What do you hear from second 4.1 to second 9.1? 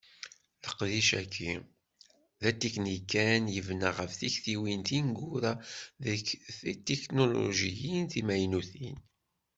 tiktiwin tineggura deg tetiknulujiyin timaynutin.